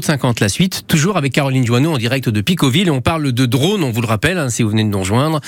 [0.00, 2.90] de 50 la suite, toujours avec Caroline Joanneau en direct de Picoville.
[2.90, 5.40] On parle de drone, on vous le rappelle, hein, si vous venez de nous rejoindre,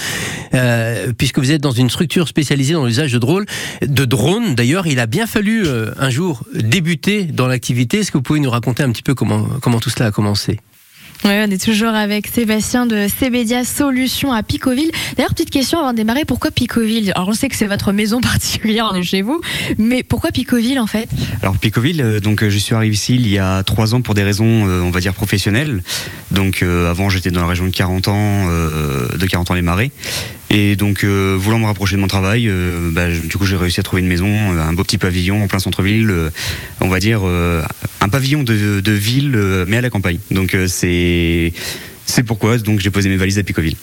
[0.54, 3.45] euh, puisque vous êtes dans une structure spécialisée dans l'usage de drones.
[3.82, 7.98] De drones, d'ailleurs, il a bien fallu euh, un jour débuter dans l'activité.
[7.98, 10.60] Est-ce que vous pouvez nous raconter un petit peu comment tout cela a commencé?
[11.24, 14.90] Oui, on est toujours avec Sébastien de Cébédia Solutions à Picoville.
[15.17, 17.12] D'ailleurs, petite question avant de démarrer, pourquoi Picoville?
[17.16, 19.41] Alors, on sait que c'est votre maison particulière, on est chez vous,
[19.78, 21.09] mais pourquoi Picoville en fait?
[21.42, 24.23] Alors, Picoville, euh, donc je suis arrivé ici il y a trois ans pour des
[24.23, 25.82] raisons, euh, on va dire, professionnelles.
[26.30, 29.91] Donc, euh, avant, j'étais dans la région de 40 ans, de 40 ans les Marais.
[30.50, 32.50] Et donc, voulant me rapprocher de mon travail,
[32.92, 35.58] bah, du coup, j'ai réussi à trouver une maison, un beau petit pavillon en plein
[35.58, 36.12] centre-ville,
[36.80, 37.22] on va dire
[38.06, 40.19] un pavillon de, de ville, mais à la campagne.
[40.30, 41.52] Donc, c'est
[42.06, 43.77] c'est pourquoi donc j'ai posé mes valises à Picoville.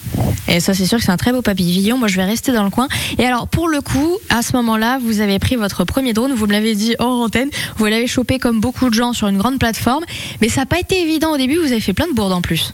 [0.48, 1.98] Et ça, c'est sûr que c'est un très beau pavillon.
[1.98, 2.88] Moi, je vais rester dans le coin.
[3.18, 6.34] Et alors, pour le coup, à ce moment-là, vous avez pris votre premier drone.
[6.34, 7.50] Vous me l'avez dit hors antenne.
[7.78, 10.04] Vous l'avez chopé comme beaucoup de gens sur une grande plateforme.
[10.41, 11.58] Mais ça n'a pas été évident au début.
[11.58, 12.73] Vous avez fait plein de bourdes en plus.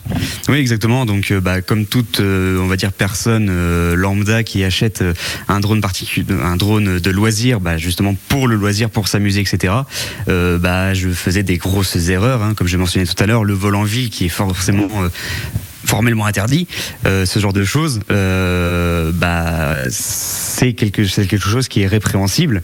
[0.49, 1.05] Oui, exactement.
[1.05, 5.03] Donc, euh, bah, comme toute, euh, on va dire, personne euh, lambda qui achète
[5.47, 9.73] un drone particulier, un drone de loisir, bah, justement pour le loisir, pour s'amuser, etc.
[10.27, 13.75] bah, je faisais des grosses erreurs, hein, comme je mentionnais tout à l'heure, le vol
[13.75, 14.87] en ville qui est forcément
[15.89, 16.67] formellement interdit,
[17.07, 22.61] euh, ce genre de choses, euh, bah, c'est quelque, chose qui est répréhensible.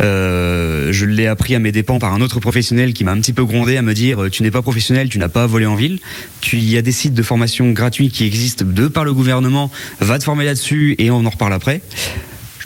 [0.00, 3.34] Euh, je l'ai appris à mes dépens par un autre professionnel qui m'a un petit
[3.34, 6.00] peu grondé à me dire tu n'es pas professionnel, tu n'as pas volé en ville.
[6.40, 10.18] Tu, y a des sites de formation gratuits qui existent de par le gouvernement, va
[10.18, 11.82] te former là-dessus et on en reparle après.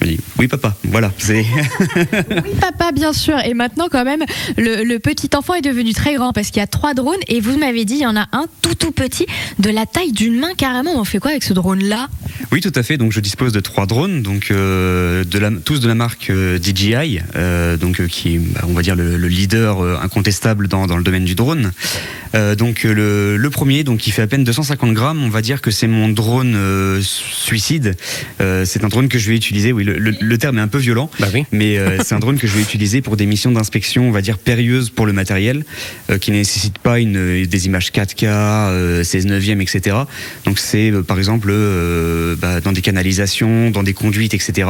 [0.06, 1.10] Je me dis, oui papa, voilà.
[1.28, 1.44] oui
[2.60, 3.38] papa, bien sûr.
[3.44, 4.24] Et maintenant quand même,
[4.56, 7.58] le, petit enfant est devenu très grand parce qu'il y a trois drones et vous
[7.58, 9.26] m'avez dit, il y en a un tout tout petit,
[9.58, 10.92] de la taille d'une main carrément.
[10.96, 12.08] On fait quoi avec ce drone-là?
[12.52, 12.96] Oui, tout à fait.
[12.96, 16.58] Donc je dispose de trois drones, donc euh, de la, tous de la marque euh,
[16.58, 21.02] DJI, euh, donc qui est, bah, on va dire, le, leader incontestable dans, dans, le
[21.02, 21.72] domaine du drone.
[22.56, 25.70] Donc le, le, premier, donc qui fait à peine 250 grammes, on va dire que
[25.70, 26.56] c'est mon drone
[27.00, 27.96] suicide.
[28.38, 31.28] c'est un drone que je vais utiliser, oui, le, terme est un peu violent, bah
[31.52, 34.20] mais euh, c'est un drone que je vais utiliser pour des missions d'inspection, on va
[34.20, 35.64] dire périlleuses pour le matériel,
[36.10, 39.96] euh, qui ne nécessitent pas une, des images 4K, 16 neuvième, etc.
[40.44, 41.52] Donc c'est euh, par exemple
[42.40, 44.68] bah, dans des canalisations, dans des conduites, etc.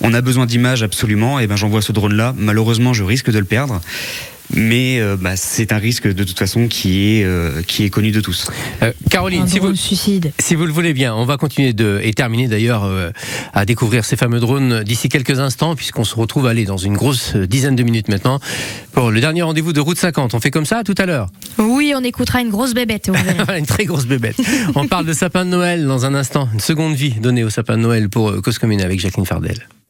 [0.00, 2.34] On a besoin d'images absolument, et ben j'envoie ce drone-là.
[2.36, 3.80] Malheureusement, je risque de le perdre
[4.54, 8.10] mais euh, bah, c'est un risque de toute façon qui est, euh, qui est connu
[8.10, 8.48] de tous.
[8.82, 10.32] Euh, Caroline, si vous, suicide.
[10.38, 12.90] si vous le voulez bien, on va continuer de, et terminer d'ailleurs
[13.52, 17.36] à découvrir ces fameux drones d'ici quelques instants, puisqu'on se retrouve aller dans une grosse
[17.36, 18.40] dizaine de minutes maintenant
[18.92, 20.34] pour le dernier rendez-vous de Route 50.
[20.34, 21.28] On fait comme ça tout à l'heure?
[21.58, 23.10] Oui, on écoutera une grosse bébête.
[23.56, 24.36] une très grosse bébête.
[24.74, 27.76] on parle de sapin de Noël dans un instant, une seconde vie donnée au sapin
[27.76, 29.66] de Noël pour Cause Commune avec Jacqueline Fardel.